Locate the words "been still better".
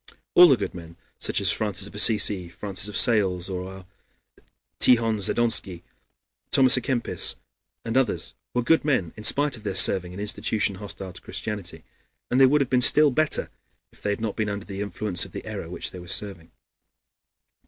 12.71-13.51